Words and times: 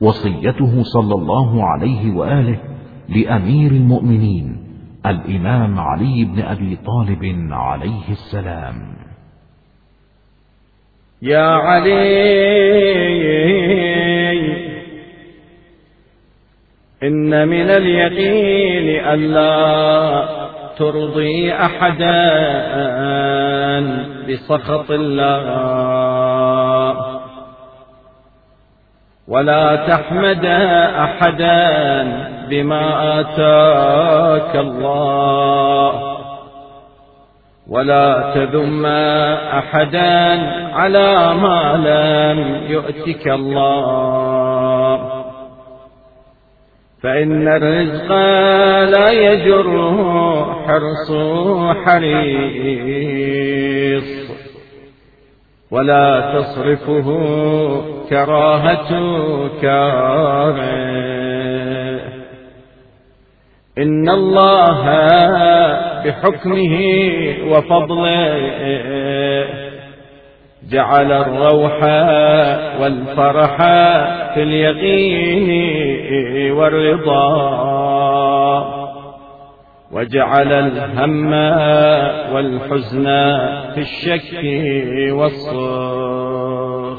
وصيته 0.00 0.82
صلى 0.82 1.14
الله 1.14 1.64
عليه 1.64 2.12
وآله 2.12 2.58
لأمير 3.08 3.70
المؤمنين 3.70 4.56
الإمام 5.06 5.80
علي 5.80 6.24
بن 6.24 6.42
أبي 6.42 6.78
طالب 6.86 7.52
عليه 7.52 8.10
السلام. 8.10 8.74
يا 11.22 11.46
علي 11.46 11.98
إن 17.02 17.48
من 17.48 17.70
اليقين 17.70 19.04
ألا 19.04 20.28
ترضي 20.78 21.52
أحدا 21.52 22.28
بسخط 24.28 24.90
الله. 24.90 25.97
ولا 29.28 29.76
تحمد 29.76 30.44
أحدا 30.96 31.68
بما 32.50 33.20
آتاك 33.20 34.56
الله. 34.56 36.18
ولا 37.68 38.32
تذم 38.34 38.86
أحدا 39.58 40.40
على 40.74 41.34
ما 41.34 41.76
لم 41.76 42.38
يؤتك 42.72 43.28
الله. 43.28 44.98
فإن 47.02 47.48
الرزق 47.48 48.12
لا 48.98 49.10
يجره 49.12 49.96
حرص 50.66 51.12
حريص. 51.84 53.28
ولا 55.70 56.32
تصرفه 56.34 57.08
كراهة 58.10 58.90
كاره 59.62 60.88
إن 63.78 64.08
الله 64.08 64.84
بحكمه 66.04 66.74
وفضله 67.50 68.38
جعل 70.70 71.12
الروح 71.12 71.82
والفرح 72.80 73.56
في 74.34 74.42
اليقين 74.42 75.48
والرضا. 76.52 77.97
وجعل 79.92 80.52
الهم 80.52 81.32
والحزن 82.34 83.04
في 83.74 83.80
الشك 83.80 84.44
والصخط 85.12 86.98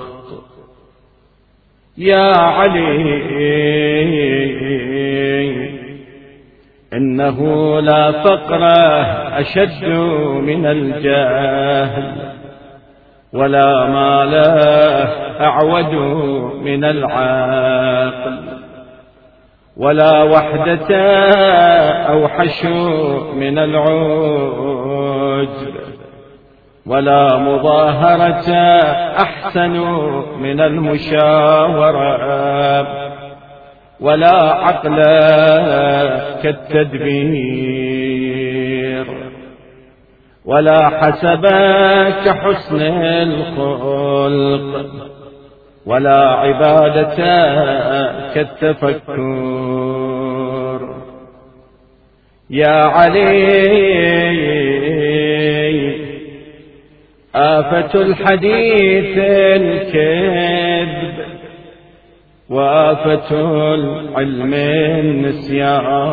يا 1.97 2.37
علي 2.37 3.29
إنه 6.93 7.39
لا 7.79 8.11
فقر 8.11 8.63
أشد 9.39 9.85
من 10.43 10.65
الجهل 10.65 12.29
ولا 13.33 13.85
مال 13.85 14.35
أعود 15.41 15.93
من 16.63 16.83
العقل 16.83 18.39
ولا 19.77 20.23
وحدة 20.23 20.87
أوحش 22.09 22.65
من 23.35 23.57
العجب 23.57 24.99
ولا 26.85 27.37
مظاهرة 27.37 28.51
أحسن 29.21 29.77
من 30.39 30.61
المشاورة 30.61 32.17
ولا 33.99 34.35
عقل 34.43 35.03
كالتدبير 37.69 39.05
ولا 40.45 40.89
حسب 40.89 41.45
كحسن 42.25 42.81
الخلق 43.03 44.85
ولا 45.85 46.17
عبادة 46.17 47.15
كالتفكر. 48.33 49.19
يا 52.49 52.85
علي 52.85 53.29
آفة 57.35 58.01
الحديث 58.01 59.17
الكذب 59.57 61.19
وآفة 62.49 63.31
العلم 63.75 64.53
النسيان 65.59 66.09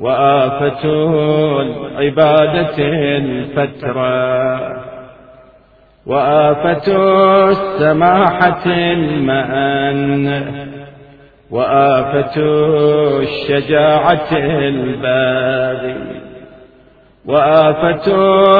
وآفة 0.00 0.84
العبادة 1.60 2.78
الفترة 3.16 4.84
وآفة 6.06 6.96
السماحة 7.50 8.66
المأن 8.66 10.26
وآفة 11.50 12.36
الشجاعة 13.22 14.28
الباغي 14.32 15.96
وآفة 17.26 18.06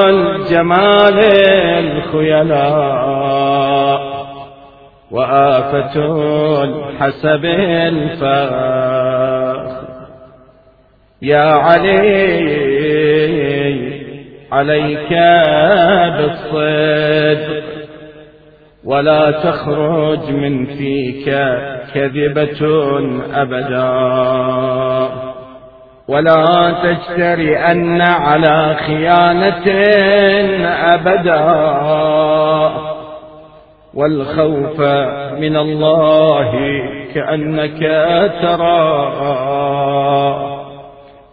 الجمال 0.09 1.19
الخيلاء 1.79 3.25
وآفة 5.11 5.95
الحسب 6.65 7.45
الفاخر. 7.95 8.85
يا 11.23 11.51
علي 11.51 12.65
عليك 14.53 15.11
بالصدق. 16.17 17.65
ولا 18.87 19.31
تخرج 19.31 20.31
من 20.31 20.67
فيك 20.67 21.25
كذبة 21.95 22.67
أبدا. 23.35 23.89
ولا 26.09 26.75
تجترئن 26.83 28.01
على 28.01 28.77
خيانة 28.87 29.69
أبدا. 30.95 31.45
والخوف 33.95 34.81
من 35.41 35.57
الله 35.57 36.53
كأنك 37.15 37.81
ترى. 38.43 39.15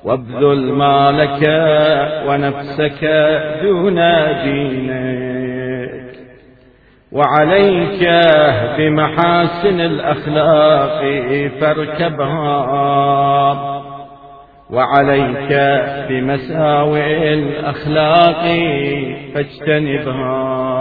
وابذل 0.03 0.73
مالك 0.73 1.41
ونفسك 2.27 3.05
دون 3.63 3.95
دينك 4.43 5.20
وعليك 7.11 8.09
بمحاسن 8.77 9.79
الأخلاق 9.79 11.01
فاركبها. 11.61 12.61
وعليك 14.69 15.51
بمساوئ 16.09 17.33
الأخلاق 17.33 18.43
فاجتنبها. 19.33 20.71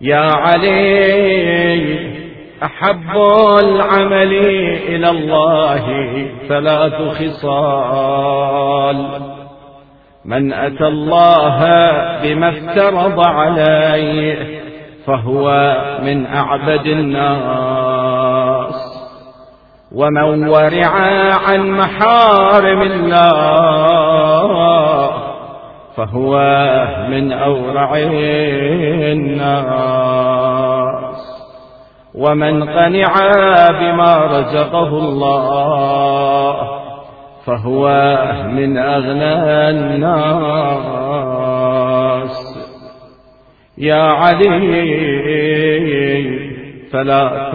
يا 0.00 0.30
علي 0.34 1.98
أحب 2.62 3.16
العمل 3.62 4.32
إلى 4.88 5.10
الله 5.10 5.84
ثلاث 6.48 6.94
خصال 7.18 8.96
من 10.24 10.52
أتى 10.52 10.86
الله 10.86 11.58
بما 12.22 12.48
افترض 12.48 13.20
عليه 13.20 14.60
فهو 15.06 15.76
من 16.02 16.26
أعبد 16.26 16.86
الناس. 16.86 18.74
ومن 19.94 20.48
ورع 20.48 20.90
عن 21.48 21.70
محارم 21.70 22.82
الله 22.82 24.48
فهو 25.96 26.38
من 27.08 27.32
أورع 27.32 27.96
الناس. 29.12 30.08
ومن 32.14 32.68
قنع 32.68 33.12
بما 33.70 34.26
رزقه 34.26 34.88
الله 34.88 36.37
فهو 37.46 37.88
من 38.52 38.78
أغنى 38.78 39.70
الناس. 39.70 40.58
يا 43.78 44.02
علي 44.02 44.58
ثلاث 46.92 47.54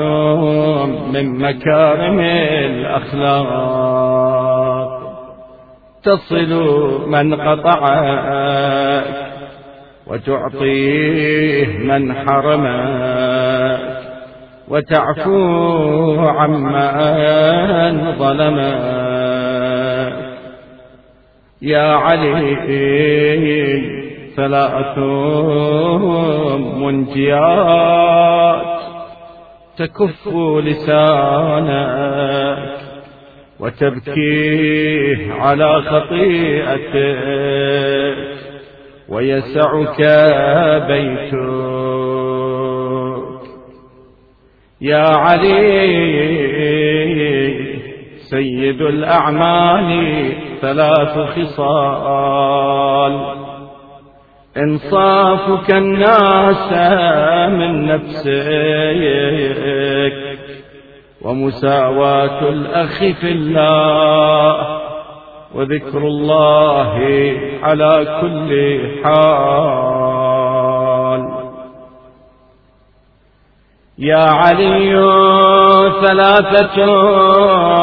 من 1.14 1.40
مكارم 1.40 2.20
الأخلاق. 2.66 3.74
تصل 6.04 6.52
من 7.08 7.36
قطعك 7.36 9.06
وتعطيه 10.08 11.78
من 11.78 12.14
حرمك. 12.14 13.80
وتعفو 14.68 16.20
عمن 16.20 18.16
ظلمك. 18.20 19.03
يا 21.64 21.94
علي 21.94 22.56
ثلاث 24.36 24.98
منجيات 26.78 28.64
تكف 29.78 30.28
لسانك 30.64 31.78
وتبكيه 33.60 35.34
على 35.34 35.82
خطيئتك 35.82 37.28
ويسعك 39.10 40.02
بيتك. 40.88 41.34
يا 44.82 45.08
علي 45.10 46.93
سيد 48.34 48.82
الأعمال 48.82 49.90
ثلاث 50.62 51.18
خصال. 51.18 53.14
إنصافك 54.58 55.72
الناس 55.72 56.74
من 57.50 57.86
نفسك 57.86 58.34
ومساواة 61.22 62.50
الأخ 62.50 63.00
في 63.00 63.32
الله 63.32 64.80
وذكر 65.56 65.98
الله 65.98 66.92
على 67.64 68.18
كل 68.22 68.80
حال. 69.04 69.93
يا 73.98 74.26
علي 74.26 74.94
ثلاثة 76.02 76.78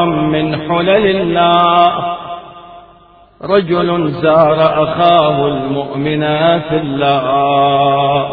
من 0.05 0.57
حلل 0.57 1.07
الله. 1.07 2.17
رجل 3.43 4.11
زار 4.11 4.83
أخاه 4.83 5.47
المؤمن 5.47 6.21
في 6.61 6.77
الله. 6.77 8.29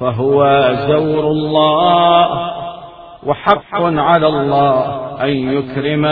فهو 0.00 0.68
زور 0.88 1.24
الله 1.30 2.28
وحق 3.26 3.82
على 3.82 4.26
الله 4.26 4.84
أن 5.22 5.28
يكرم 5.28 6.06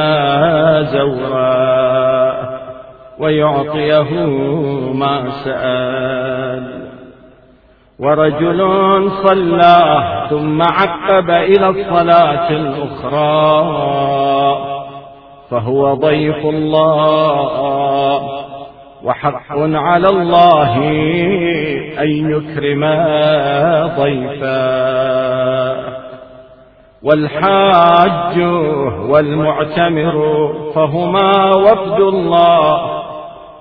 زورا 0.93 2.35
ويعطيه 3.19 4.27
ما 4.95 5.31
سأل. 5.45 6.76
ورجل 7.99 8.61
صلى 9.27 10.03
ثم 10.31 10.63
عقب 10.63 11.31
إلى 11.31 11.69
الصلاة 11.69 12.51
الأخرى. 12.51 13.77
فهو 15.51 15.95
ضيف 15.95 16.47
الله 16.47 18.23
وحق 19.05 19.53
على 19.59 20.09
الله 20.09 20.77
أن 21.99 22.11
يكرم 22.31 22.85
ضيفا. 23.97 24.87
والحاج 27.03 28.41
والمعتمر 29.11 30.15
فهما 30.75 31.55
وفد 31.57 32.01
الله 32.01 32.91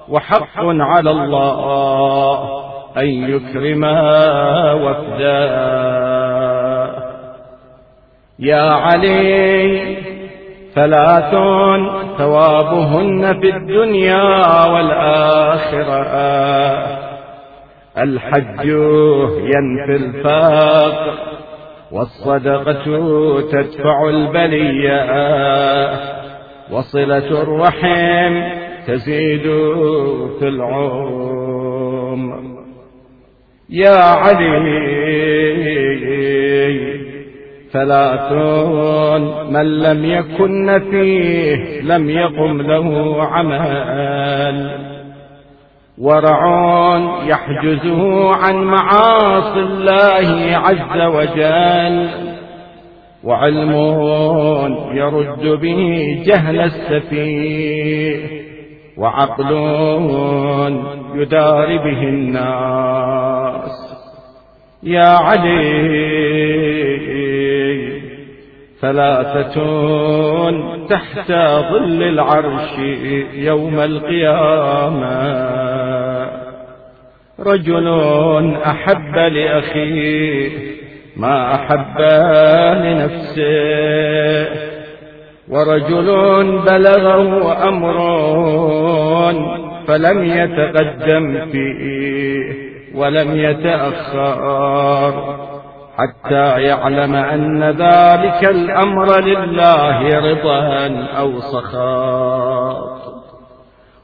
وحق 0.10 0.60
على 0.66 1.12
الله 1.12 2.66
أن 2.98 3.08
يكرم 3.08 3.84
وفدا. 4.84 5.66
يا 8.40 8.72
علي 8.72 9.98
ثلاث 10.76 11.32
ثوابهن 12.18 13.40
في 13.40 13.50
الدنيا 13.50 14.66
والآخرة. 14.66 16.06
الحج 17.98 18.66
ينفي 19.40 19.96
الفاق 19.96 21.14
والصدقة 21.92 22.86
تدفع 23.52 24.10
البلية. 24.10 25.06
وصلة 26.72 27.42
الرحم 27.42 28.42
تزيد 28.88 29.44
في 30.40 30.48
العمر. 30.48 31.45
يا 33.70 33.96
علي 33.96 34.66
ثلاثون 37.74 39.54
من 39.54 39.80
لم 39.80 40.06
يكن 40.06 40.80
فيه 40.92 41.82
لم 41.82 42.10
يقم 42.10 42.62
له 42.62 43.18
عمل. 43.24 44.86
ورع 45.98 46.42
يحجزه 47.28 48.36
عن 48.36 48.56
معاصي 48.56 49.60
الله 49.60 50.58
عز 50.58 51.02
وجل. 51.16 52.10
وعلم 53.24 53.72
يرد 54.94 55.60
به 55.62 56.08
جهل 56.26 56.60
السفيه. 56.62 58.45
وعقل 58.98 59.52
يدار 61.16 61.78
به 61.78 62.04
الناس. 62.04 63.76
يا 64.84 65.06
علي 65.06 65.76
ثلاثة 68.82 69.56
تحت 70.90 71.32
ظل 71.72 72.04
العرش 72.04 72.80
يوم 73.34 73.80
القيامة. 73.80 75.16
رجل 77.40 77.88
أحب 78.66 79.16
لأخيه 79.16 80.50
ما 81.18 81.56
أحب 81.56 82.02
لنفسه. 82.86 84.65
ورجل 85.50 86.08
بلغه 86.66 87.68
أمر 87.70 87.98
فلم 89.88 90.24
يتقدم 90.24 91.46
فيه 91.52 92.66
ولم 92.96 93.38
يتأخر 93.38 95.14
حتى 95.98 96.62
يعلم 96.62 97.16
أن 97.16 97.64
ذلك 97.64 98.50
الأمر 98.50 99.20
لله 99.20 100.20
رضا 100.32 100.88
أو 101.18 101.40
سخاط 101.40 102.96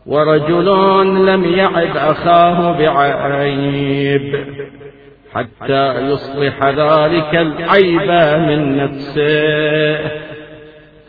ورجل 0.05 0.65
لم 1.25 1.45
يعد 1.45 1.97
أخاه 1.97 2.71
بعيب 2.71 4.45
حتى 5.33 6.01
يصلح 6.01 6.63
ذلك 6.63 7.35
العيب 7.35 8.11
من 8.47 8.77
نفسه. 8.77 10.20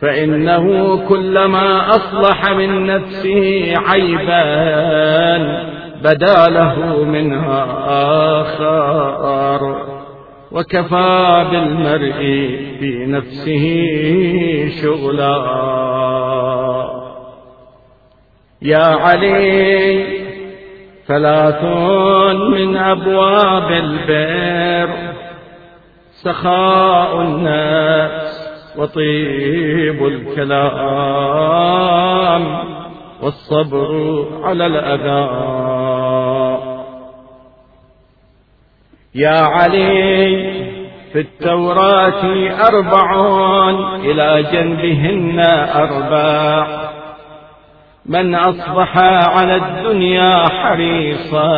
فإنه 0.03 0.97
كلما 1.07 1.89
أصلح 1.89 2.49
من 2.51 2.85
نفسه 2.85 3.73
عيبا 3.87 4.43
بدا 6.03 6.49
له 6.49 7.03
منها 7.03 7.65
آخر 8.41 9.75
وكفى 10.51 11.45
بالمرء 11.51 12.19
في 12.79 13.05
نفسه 13.05 13.65
شغلا. 14.81 15.37
يا 18.61 18.85
علي 18.85 20.03
ثلاث 21.07 21.63
من 22.51 22.77
أبواب 22.77 23.71
البر 23.71 24.93
سخاء 26.23 27.21
النفس 27.21 28.22
وطيب 28.77 30.07
الكلام 30.07 31.23
والصبر 33.21 33.87
على 34.43 34.65
الأذى. 34.65 35.29
يا 39.15 39.39
علي 39.39 40.53
في 41.13 41.19
التوراة 41.19 42.23
أربع 42.67 43.09
إلى 43.95 44.43
جنبهن 44.51 45.39
أربع. 45.75 46.67
من 48.05 48.35
أصبح 48.35 48.97
على 49.37 49.55
الدنيا 49.55 50.49
حريصا 50.49 51.53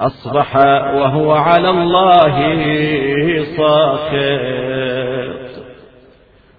أصبح 0.00 0.56
وهو 0.94 1.32
على 1.32 1.70
الله 1.70 2.54
صاخب. 3.56 4.67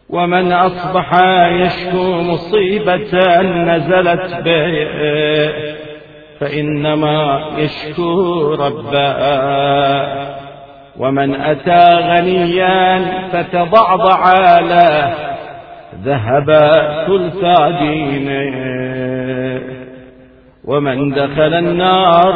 ومن 0.09 0.51
أصبح 0.51 1.13
يشكو 1.49 2.21
مصيبة 2.21 3.41
نزلت 3.41 4.35
به 4.45 4.87
فإنما 6.39 7.41
يشكو 7.57 8.53
ربه. 8.53 9.15
ومن 10.97 11.35
أتى 11.35 11.89
غنيا 11.93 13.05
فتضعضع 13.31 14.59
له 14.59 15.13
ذهب 16.03 16.49
ثلث 17.07 17.45
دينه. 17.79 18.79
ومن 20.65 21.11
دخل 21.11 21.53
النار 21.53 22.35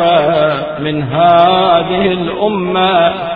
من 0.80 1.04
هذه 1.04 2.06
الأمة 2.12 3.33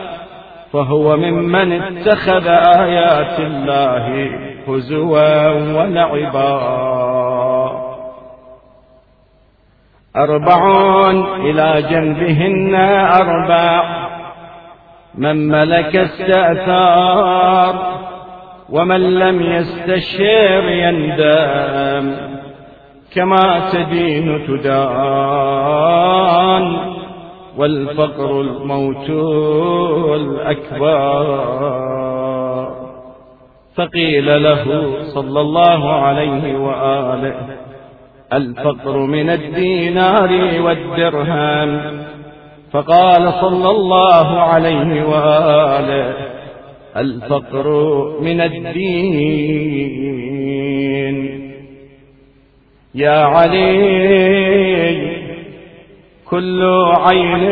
فهو 0.74 1.18
ممن 1.18 1.82
اتخذ 1.82 2.48
آيات 2.78 3.40
الله 3.40 4.32
هزوا 4.68 5.50
ولعبا. 5.50 6.78
أربعون 10.18 11.42
إلى 11.42 11.84
جنبهن 11.90 12.76
أربع. 13.22 13.84
من 15.16 15.48
ملك 15.48 15.96
استأثار 15.96 17.76
ومن 18.70 19.20
لم 19.20 19.42
يستشير 19.42 20.70
يندم. 20.70 22.16
كما 23.16 23.70
تدين 23.74 24.48
تدان. 24.48 24.88
والفقر 27.58 28.42
الموت 28.42 29.10
الأكبر. 30.16 31.26
فقيل 33.76 34.44
له 34.44 34.94
صلى 35.16 35.42
الله 35.42 35.92
عليه 35.94 36.58
وآله 36.60 37.36
الفقر 38.34 38.98
من 38.98 39.30
الدينار 39.30 40.62
والدرهم. 40.62 41.98
فقال 42.72 43.34
صلى 43.42 43.70
الله 43.70 44.40
عليه 44.40 45.04
وآله 45.04 46.14
الفقر 46.98 47.68
من 48.22 48.42
الدين. 48.42 49.98
يا 52.96 53.20
علي 53.24 54.77
كل 56.32 56.64
عين 57.06 57.44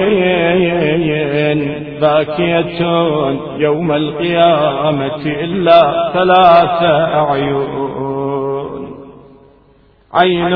باكية 2.01 2.79
يوم 3.57 3.91
القيامة 3.91 5.25
إلا 5.25 6.11
ثلاثة 6.13 6.93
أعين 7.21 7.85
عين 10.13 10.53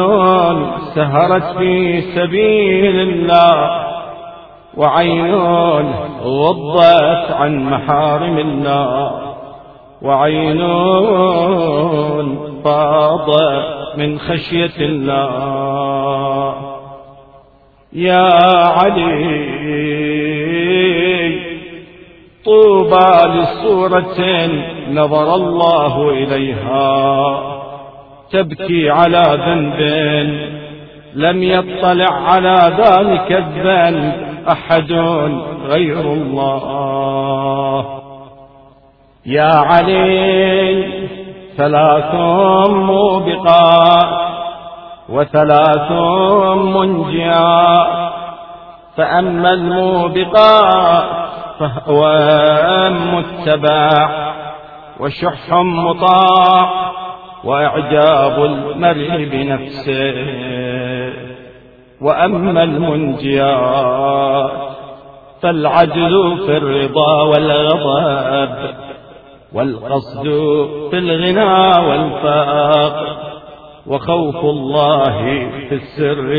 سهرت 0.95 1.57
في 1.57 2.01
سبيل 2.01 2.99
الله 2.99 3.85
وعين 4.77 5.35
غضت 6.23 7.31
عن 7.31 7.63
محارم 7.63 8.38
الله 8.38 9.11
وعين 10.01 10.61
فاضت 12.65 13.97
من 13.97 14.19
خشية 14.19 14.77
الله. 14.79 16.09
يا 17.93 18.29
علي. 18.67 19.50
طوبى 22.46 23.39
لصورة 23.39 24.50
نظر 24.91 25.36
الله 25.36 26.10
إليها. 26.10 27.39
تبكي 28.31 28.89
على 28.89 29.24
ذنب 29.48 29.79
لم 31.15 31.43
يطلع 31.43 32.13
على 32.13 32.74
ذلك 32.77 33.31
الذنب 33.31 34.13
أحد 34.50 34.91
غير 35.67 36.00
الله. 36.00 37.86
يا 39.25 39.53
علي 39.55 40.84
ثلاث 41.58 42.15
موبقات 42.69 44.28
وثلاث 45.10 45.92
منجيات 46.75 48.10
فأما 48.98 49.50
الموبقات 49.54 51.04
فهو 51.60 52.01
متبع 52.89 54.10
وشح 55.00 55.54
مطاع 55.62 56.70
وإعجاب 57.44 58.46
المرء 58.46 59.25
بنفسه. 59.32 60.16
وأما 62.01 62.63
المنجيات 62.63 64.51
فالعدل 65.42 66.38
في 66.46 66.58
الرضا 66.58 67.24
والغضب 67.24 68.75
والقصد 69.54 70.24
في 70.92 70.98
الغنى 70.98 71.88
والفاق. 71.88 73.28
وخوف 73.89 74.36
الله 74.36 75.50
في 75.69 75.75
السر 75.75 76.29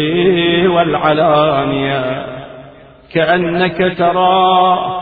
والعلانية. 0.71 2.27
كأنك 3.15 3.95
تراه 3.99 5.01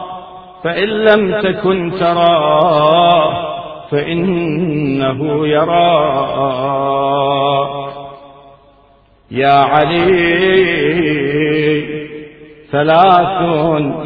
فإن 0.64 0.88
لم 0.88 1.40
تكن 1.40 1.92
تراه 2.00 3.48
فإنه 3.90 5.46
يراك 5.46 6.88
يا 9.30 9.54
علي 9.54 10.08
ثلاث 12.72 13.42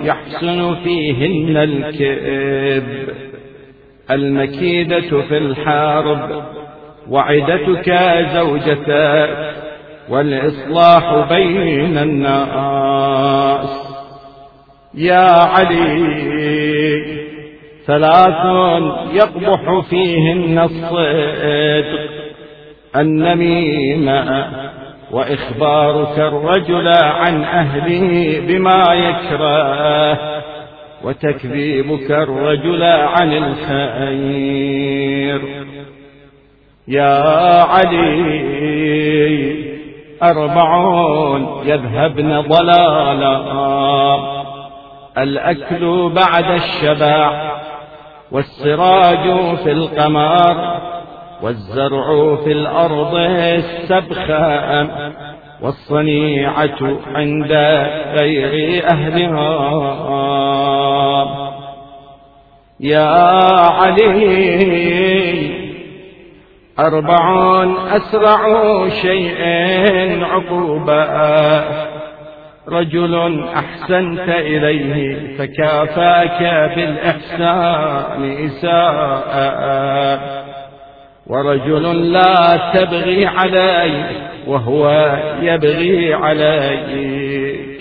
يحسن 0.05 0.75
فيهن 0.75 1.57
الكذب. 1.57 3.09
المكيدة 4.11 5.21
في 5.29 5.39
الحرب 5.39 6.43
وعدتك 7.11 7.93
زوجتك 8.35 9.31
والإصلاح 10.09 11.29
بين 11.29 11.99
الناس. 11.99 13.69
يا 14.95 15.31
علي 15.31 17.23
ثلاث 17.87 18.45
يقبح 19.13 19.81
فيهن 19.91 20.59
الصدق 20.59 22.11
النميمة 22.97 24.47
وإخبارك 25.13 26.19
الرجل 26.19 26.89
عن 26.89 27.45
أهله 27.45 28.41
بما 28.49 28.95
يكره 28.95 30.19
وتكذيبك 31.05 32.11
الرجل 32.11 32.83
عن 32.83 33.33
الخير. 33.33 35.41
يا 36.93 37.63
علي 37.63 38.83
أربعون 40.23 41.61
يذهبن 41.65 42.41
ضلالا. 42.41 43.37
الأكل 45.19 46.13
بعد 46.15 46.51
الشبع 46.51 47.53
والسراج 48.33 49.57
في 49.57 49.73
القمر 49.73 50.81
والزرع 51.43 52.37
في 52.45 52.53
الأرض 52.53 53.15
السبخة 53.15 54.89
والصنيعة 55.63 56.99
عند 57.15 57.53
غير 58.19 58.85
أهلها. 58.93 59.63
يا 62.81 63.09
علي 63.71 65.62
أربع 66.79 67.65
أسرع 67.97 68.43
شيء 68.89 69.37
عقوبا 70.25 71.05
رجل 72.69 73.45
أحسنت 73.55 74.29
إليه 74.29 75.37
فكافاك 75.39 76.41
بالإحسان 76.77 78.37
إساء 78.47 80.43
ورجل 81.27 82.13
لا 82.13 82.73
تبغي 82.75 83.27
عليه 83.27 84.05
وهو 84.47 85.17
يبغي 85.41 86.15
عليك 86.15 87.81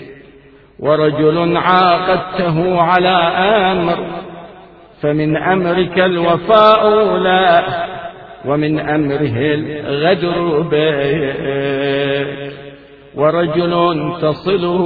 ورجل 0.80 1.56
عاقدته 1.56 2.82
على 2.82 3.16
أمر 3.72 3.98
فمن 5.02 5.36
أمرك 5.36 5.98
الوفاء 5.98 7.16
لا. 7.16 7.62
ومن 8.46 8.80
أمره 8.80 9.36
الغدر 9.54 10.60
بك 10.60 12.52
ورجل 13.14 13.72
تصله 14.22 14.82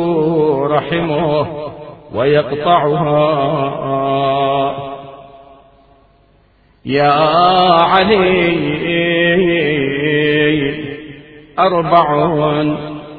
رحمه 0.67 1.47
ويقطعها. 2.15 3.27
يا 6.87 7.13
علي 7.93 8.57
أربع 11.59 12.33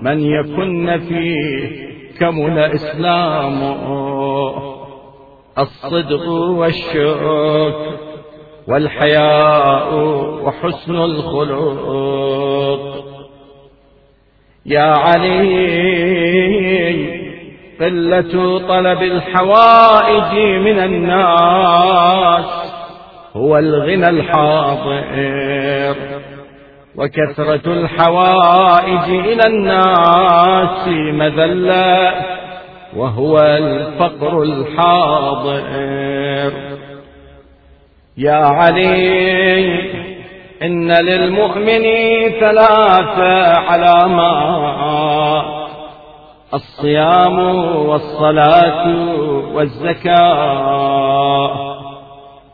من 0.02 0.20
يكن 0.26 1.00
فيه 1.00 1.88
كمل 2.20 2.60
إسلامه. 2.60 3.88
الصدق 5.60 6.30
والشكر 6.30 7.82
والحياء 8.68 9.96
وحسن 10.44 10.96
الخلق. 10.96 11.88
يا 14.66 14.94
علي 14.98 15.48
قلة 17.80 18.60
طلب 18.68 19.02
الحوائج 19.02 20.60
من 20.60 20.80
الناس 20.80 22.46
هو 23.36 23.58
الغنى 23.58 24.10
الحاضر 24.10 25.96
وكثرة 26.96 27.74
الحوائج 27.74 29.10
إلى 29.26 29.48
الناس 29.48 30.88
مذلة 31.14 32.14
وهو 32.96 33.40
الفقر 33.40 34.44
الحاضر. 34.44 36.54
يا 38.18 38.46
علي 38.46 39.82
إن 40.64 40.92
للمؤمن 40.92 41.84
ثلاث 42.40 43.20
علامات 43.70 45.46
الصيام 46.54 47.40
والصلاة 47.90 48.88
والزكاة. 49.54 50.98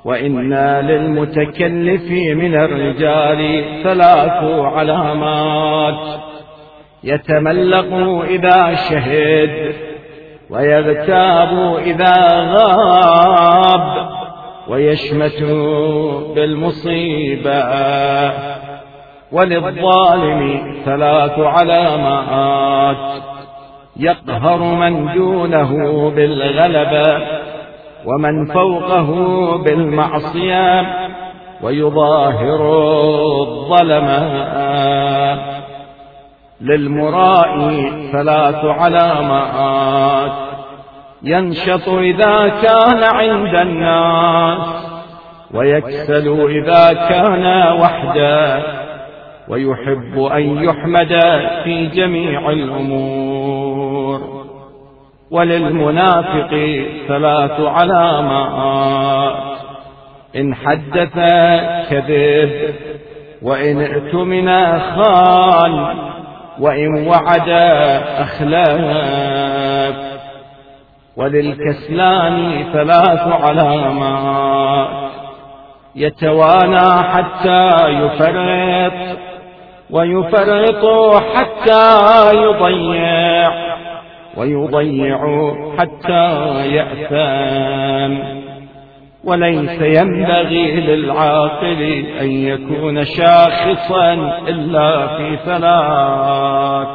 وإن 0.05 0.53
للمتكلف 0.87 2.11
من 2.11 2.55
الرجال 2.55 3.65
ثلاث 3.83 4.43
علامات 4.61 6.19
يتملق 7.03 7.93
إذا 8.29 8.75
شهد 8.75 9.75
ويغتاب 10.49 11.77
إذا 11.85 12.15
غاب. 12.53 14.22
ويشمت 14.69 15.43
بالمصيبة. 16.35 17.63
وللظالم 19.31 20.73
ثلاث 20.85 21.39
علامات. 21.39 23.23
يقهر 23.99 24.57
من 24.57 25.13
دونه 25.13 26.09
بالغلبة 26.15 27.27
ومن 28.05 28.45
فوقه 28.45 29.09
بالمعصية 29.57 30.81
ويظاهر 31.63 32.61
الظلم. 33.41 34.07
للمرائي 36.61 37.91
ثلاث 38.11 38.65
علامات. 38.65 40.52
ينشط 41.23 41.89
إذا 41.89 42.47
كان 42.47 43.03
عند 43.03 43.55
الناس 43.55 44.83
ويكسل 45.53 46.47
إذا 46.49 46.93
كان 47.09 47.73
وحده 47.79 48.63
ويحب 49.47 50.19
أن 50.19 50.63
يحمد 50.63 51.19
في 51.63 51.87
جميع 51.87 52.49
الأمور. 52.49 54.43
وللمنافق 55.33 56.49
ثلاث 57.07 57.59
علامات 57.59 59.35
إن 60.35 60.55
حدث 60.55 61.13
كذب 61.89 62.73
وإن 63.41 63.81
ائتمن 63.81 64.79
خان 64.79 65.95
وإن 66.59 67.07
وعد 67.07 67.49
أخلاف 68.19 69.95
وللكسلان 71.17 72.65
ثلاث 72.73 73.27
علامات. 73.43 75.11
يتوانى 75.95 77.03
حتى 77.03 77.69
يفرط 77.89 79.17
ويفرط 79.89 80.83
حتى 81.35 81.85
يضيع 82.33 83.51
ويضيع 84.37 85.19
حتى 85.79 86.27
يأثام 86.67 88.43
وليس 89.23 89.81
ينبغي 89.81 90.71
للعاقل 90.81 92.05
أن 92.21 92.29
يكون 92.29 93.05
شاخصا 93.05 94.13
إلا 94.47 95.07
في 95.07 95.37
ثلاث. 95.45 96.87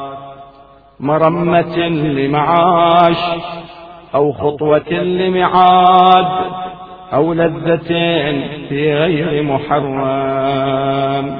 مرمة 1.01 1.79
لمعاش 1.89 3.17
أو 4.15 4.33
خطوة 4.33 4.93
لمعاد 4.93 6.27
أو 7.13 7.33
لذة 7.33 7.89
في 8.69 8.95
غير 8.95 9.43
محرم. 9.43 11.39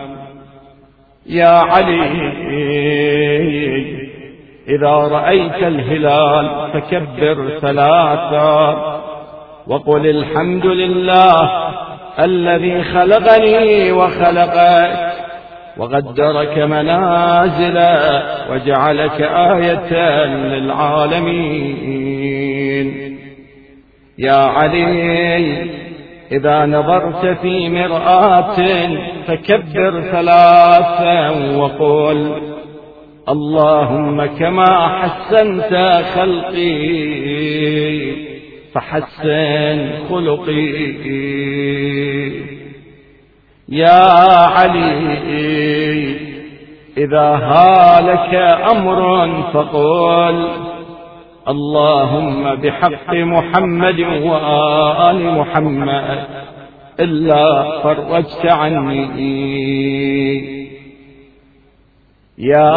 يا 1.27 1.49
علي 1.49 2.29
إذا 4.69 4.91
رأيت 4.91 5.63
الهلال 5.63 6.71
فكبر 6.73 7.49
ثلاثا 7.61 8.77
وقل 9.67 10.07
الحمد 10.07 10.67
لله 10.67 11.51
الذي 12.21 12.83
خلقني 12.83 13.93
وخلقك 13.93 15.13
وقدرك 15.77 16.59
منازلا 16.59 18.23
وجعلك 18.51 19.23
آية 19.23 20.25
للعالمين. 20.27 21.77
يا 24.19 24.37
علي 24.37 25.71
إذا 26.33 26.67
نظرت 26.67 27.39
في 27.41 27.69
مرآة 27.69 28.57
فكبر 29.27 30.01
ثلاثا 30.13 31.31
وقل 31.57 32.43
اللهم 33.29 34.27
كما 34.27 34.89
حسنت 34.89 36.03
خلقي 36.15 36.79
فحسن 38.75 39.91
خلقي. 40.11 40.99
يا 43.69 44.03
علي 44.57 45.19
إذا 46.99 47.29
هالك 47.43 48.35
أمر 48.71 49.29
فقل 49.53 50.68
اللهم 51.49 52.55
بحق 52.55 53.15
محمد 53.15 54.01
وآل 54.01 55.35
محمد 55.35 56.27
إلا 57.01 57.81
فرجت 57.83 58.47
عني. 58.47 59.09
يا 62.39 62.71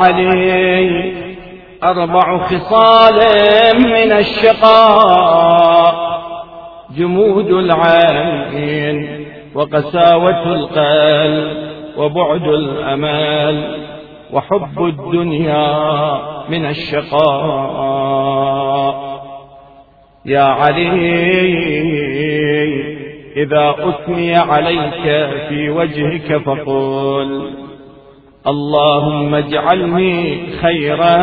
علي 0.00 1.12
أربع 1.84 2.38
خصال 2.38 3.18
من 3.78 4.12
الشقاء 4.12 5.94
جمود 6.96 7.50
العين 7.50 9.26
وقساوة 9.54 10.54
القلب 10.54 11.56
وبعد 11.96 12.42
الأمال. 12.42 13.85
وحب 14.32 14.84
الدنيا 14.84 15.76
من 16.48 16.66
الشقاء. 16.66 18.26
يا 20.26 20.42
علي 20.42 20.96
إذا 23.36 23.74
أثني 23.78 24.36
عليك 24.36 25.02
في 25.48 25.70
وجهك 25.70 26.36
فقل 26.36 27.50
اللهم 28.46 29.34
اجعلني 29.34 30.46
خيرا 30.62 31.16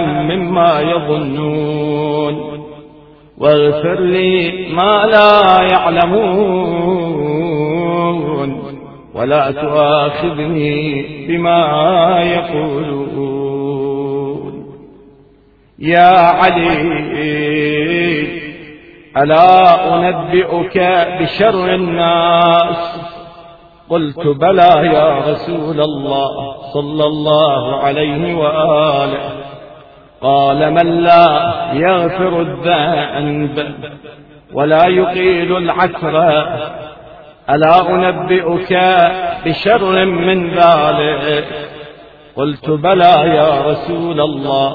مما 0.00 0.80
يظنون 0.80 2.34
واغفر 3.38 4.00
لي 4.00 4.66
ما 4.72 5.06
لا 5.06 5.62
يعلمون. 5.72 7.35
ولا 9.16 9.50
تؤاخذني 9.50 11.02
بما 11.28 11.62
يقولون. 12.22 13.46
يا 15.78 16.18
علي 16.18 16.80
ألا 19.16 19.94
أنبئك 19.94 20.78
بشر 21.20 21.74
الناس؟ 21.74 23.00
قلت 23.88 24.26
بلى 24.26 24.90
يا 24.94 25.18
رسول 25.30 25.80
الله 25.80 26.56
صلى 26.74 27.04
الله 27.04 27.76
عليه 27.76 28.34
وآله. 28.34 29.30
قال 30.20 30.72
من 30.72 31.00
لا 31.00 31.54
يغفر 31.72 32.40
الذنب 32.40 33.74
ولا 34.52 34.86
يقيل 34.86 35.56
العثر 35.56 36.46
ألا 37.50 37.90
أنبئك 37.90 38.78
بشر 39.46 40.04
من 40.04 40.50
ذلك؟ 40.50 41.44
قلت 42.36 42.70
بلى 42.70 43.14
يا 43.34 43.62
رسول 43.70 44.20
الله. 44.20 44.72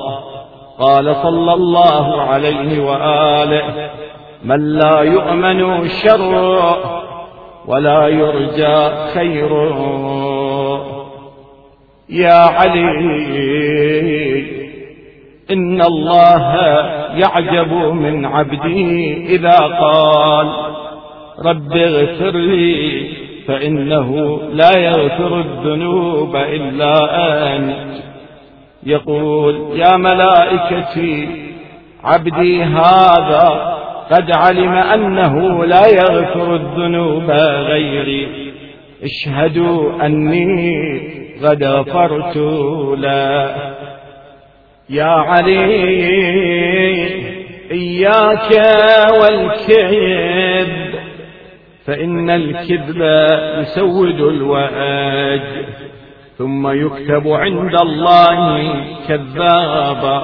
قال 0.80 1.16
صلى 1.16 1.54
الله 1.54 2.22
عليه 2.22 2.80
وآله 2.80 3.90
من 4.44 4.74
لا 4.74 5.02
يؤمن 5.02 5.88
شر 5.88 6.76
ولا 7.68 8.08
يرجى 8.08 8.90
خير. 9.14 9.72
يا 12.10 12.34
علي 12.34 13.02
إن 15.52 15.82
الله 15.82 16.56
يعجب 17.16 17.74
من 17.74 18.26
عبده 18.26 18.80
إذا 19.30 19.58
قال 19.60 20.81
رب 21.46 21.78
اغفر 21.78 22.32
لي 22.38 23.08
فإنه 23.48 24.40
لا 24.54 24.78
يغفر 24.78 25.40
الذنوب 25.40 26.36
إلا 26.36 26.94
أنت. 27.56 28.02
يقول 28.84 29.80
يا 29.80 29.98
ملائكتي 29.98 31.28
عبدي 32.04 32.64
هذا 32.64 33.78
قد 34.12 34.32
علم 34.32 34.74
أنه 34.74 35.66
لا 35.66 35.88
يغفر 35.88 36.56
الذنوب 36.56 37.32
غيري. 37.72 38.28
اشهدوا 39.04 40.06
أني 40.06 41.02
قد 41.44 41.64
غفرت 41.64 42.38
له. 42.98 43.56
يا 44.90 45.04
علي 45.04 45.62
إياك 47.72 48.52
والكذب 49.22 50.51
فإن 51.86 52.30
الكذب 52.30 53.02
يسود 53.62 54.20
الوأج. 54.20 55.66
ثم 56.38 56.86
يكتب 56.86 57.28
عند 57.28 57.76
الله 57.76 58.74
كذابا. 59.08 60.22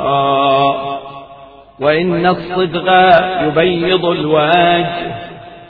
وإن 1.81 2.25
الصدق 2.25 2.91
يبيض 3.47 4.05
الوجه 4.05 5.15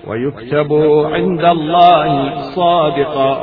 ويكتب 0.08 0.74
عند 1.14 1.46
الله 1.46 2.40
صادقا. 2.42 3.38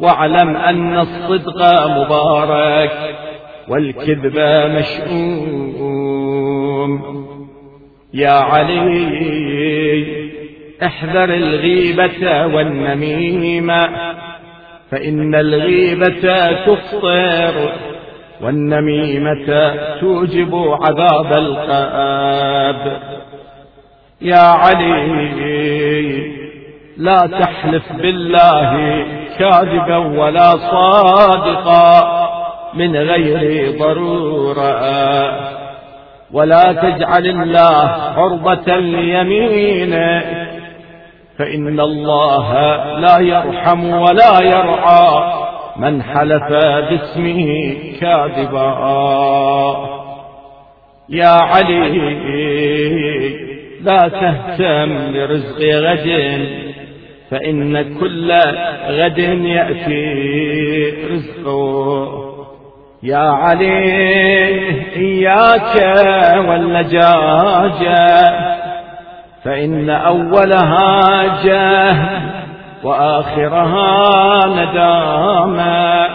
واعلم 0.00 0.56
أن 0.56 0.98
الصدق 0.98 1.86
مبارك. 1.86 2.92
والكذب 3.68 4.38
مشؤوم 4.78 5.80
يا 8.14 8.30
علي. 8.30 9.20
أحذر 10.84 11.34
الغيبة 11.34 12.46
والنميمة 12.46 13.88
فإن 14.90 15.34
الغيبة 15.34 16.50
تفطر 16.66 17.72
والنميمة 18.40 19.74
توجب 20.00 20.54
عذاب 20.54 21.32
القاب. 21.32 23.00
يا 24.20 24.44
علي 24.62 25.60
لا 26.96 27.26
تحلف 27.26 27.92
بالله 27.92 29.04
كاذبا 29.38 29.96
ولا 29.96 30.50
صادقا 30.50 32.20
من 32.74 32.96
غير 32.96 33.78
ضرورة. 33.78 35.50
ولا 36.32 36.72
تجعل 36.72 37.26
الله 37.26 37.88
عرضة 38.16 38.76
ليمينك 38.76 40.39
فإن 41.40 41.80
الله 41.80 42.52
لا 42.98 43.18
يرحم 43.18 43.84
ولا 43.84 44.42
يرعى. 44.42 45.32
من 45.76 46.02
حلف 46.02 46.48
باسمه 46.90 47.74
كاذبا. 48.00 48.70
يا 51.08 51.28
علي 51.28 51.98
لا 53.82 54.08
تهتم 54.08 55.12
برزق 55.12 55.62
غد 55.62 56.08
فإن 57.30 57.98
كل 57.98 58.32
غد 58.88 59.18
يأتي 59.44 60.92
رزقه. 61.12 62.26
يا 63.02 63.18
علي 63.18 63.92
إياك 64.96 65.76
واللجاجة 66.48 68.49
فإن 69.44 69.90
أولها 69.90 71.42
جهل 71.44 72.30
وآخرها 72.84 74.46
ندامة 74.46 76.06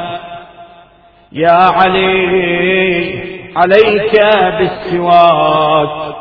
يا 1.31 1.51
علي 1.51 3.25
عليك 3.55 4.21
بالسواك 4.57 6.15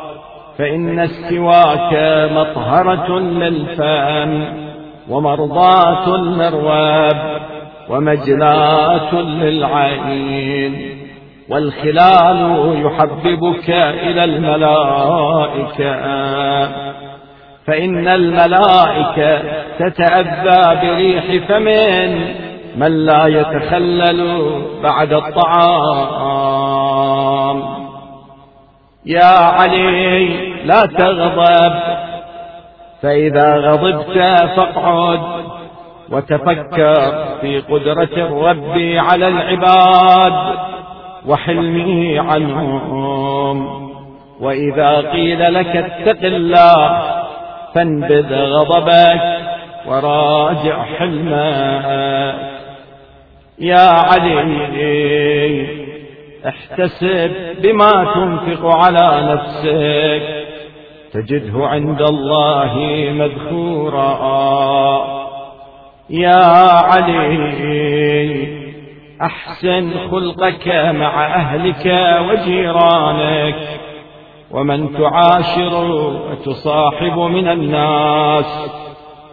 فإن 0.57 0.99
السواك 0.99 1.93
مطهرة 2.31 3.19
للفم 3.19 4.65
ومرضاة 5.09 6.17
للرب 6.17 7.41
ومجلاة 7.89 9.15
للعين 9.15 11.05
والخلال 11.49 12.71
يحببك 12.85 13.69
إلى 13.69 14.23
الملائكة. 14.23 15.95
فإن 17.67 18.07
الملائكة 18.07 19.41
تتأذى 19.79 20.79
بريح 20.81 21.47
فم 21.47 21.63
من 22.75 23.05
لا 23.05 23.27
يتخلل 23.27 24.51
بعد 24.83 25.13
الطعام. 25.13 26.55
يا 29.05 29.39
علي 29.39 30.27
لا 30.65 30.81
تغضب 30.81 31.73
فإذا 33.01 33.55
غضبت 33.55 34.17
فاقعد 34.55 35.21
وتفكر 36.11 37.25
في 37.41 37.59
قدرة 37.59 38.09
الرب 38.17 38.77
على 38.97 39.27
العباد 39.27 40.33
وحلمه 41.27 42.21
عنهم. 42.31 43.85
وإذا 44.41 45.11
قيل 45.11 45.53
لك 45.53 45.75
اتق 45.75 46.25
الله 46.25 47.14
فانبذ 47.75 48.33
غضبك 48.33 49.21
وراجع 49.87 50.83
حلمك. 50.83 52.35
يا 53.59 53.87
علي 53.89 55.67
احتسب 56.47 57.31
بما 57.61 58.13
تنفق 58.15 58.65
على 58.65 59.33
نفسك. 59.33 60.45
تجده 61.11 61.67
عند 61.67 62.01
الله 62.01 62.73
مذكورا 63.11 64.15
يا 66.09 66.45
علي 66.91 68.47
أحسن 69.21 69.91
خلقك 70.11 70.67
مع 70.95 71.25
أهلك 71.35 71.85
وجيرانك. 72.29 73.55
ومن 74.51 74.93
تعاشر 74.93 75.73
وتصاحب 76.31 77.19
من 77.19 77.47
الناس 77.47 78.69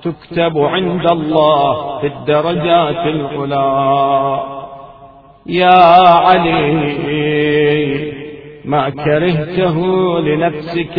تكتب 0.02 0.58
عند 0.58 1.10
الله 1.10 1.98
في 2.00 2.06
الدرجات 2.06 3.06
العلا. 3.06 4.40
يا 5.46 5.84
علي 6.08 6.72
ما 8.64 8.90
كرهته 8.90 9.76
لنفسك 10.20 10.94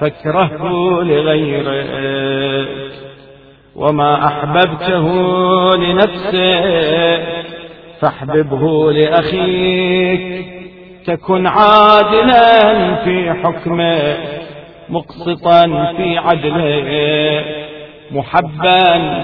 فاكرهه 0.00 1.02
لغيرك. 1.02 2.68
وما 3.76 4.26
أحببته 4.26 5.06
لنفسك 5.76 6.36
فاحببه 8.00 8.92
لأخيك. 8.92 10.55
تكن 11.06 11.46
عادلا 11.46 12.94
في 13.04 13.32
حكمه 13.44 14.16
مقسطا 14.88 15.92
في 15.96 16.18
عدله 16.18 17.44
محبا 18.10 18.82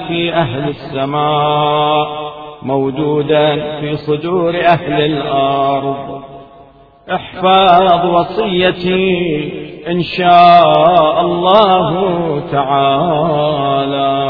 في 0.08 0.32
أهل 0.34 0.68
السماء 0.68 2.32
موجودا 2.62 3.80
في 3.80 3.96
صدور 3.96 4.56
أهل 4.56 4.92
الأرض. 4.92 6.22
احفظ 7.14 8.06
وصيتي 8.06 9.52
إن 9.88 10.02
شاء 10.02 11.20
الله 11.20 12.42
تعالى. 12.52 14.22